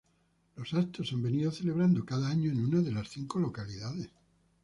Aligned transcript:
Los 0.55 0.73
actos 0.73 1.09
se 1.09 1.13
han 1.13 1.21
venido 1.21 1.51
celebrando 1.51 2.03
cada 2.03 2.27
año 2.27 2.51
en 2.51 2.65
una 2.65 2.81
de 2.81 2.91
las 2.91 3.07
cinco 3.09 3.37
localidades. 3.39 4.09